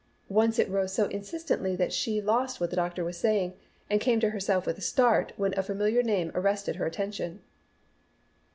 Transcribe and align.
Once 0.29 0.57
it 0.57 0.67
rose 0.67 0.91
so 0.91 1.05
insistently 1.09 1.75
that 1.75 1.93
she 1.93 2.19
lost 2.21 2.59
what 2.59 2.71
the 2.71 2.75
doctor 2.75 3.03
was 3.03 3.17
saying, 3.19 3.53
and 3.87 4.01
came 4.01 4.19
to 4.19 4.31
herself 4.31 4.65
with 4.65 4.79
a 4.79 4.81
start 4.81 5.31
when 5.37 5.55
a 5.55 5.61
familiar 5.61 6.01
name 6.01 6.31
arrested 6.33 6.77
her 6.77 6.87
attention. 6.87 7.39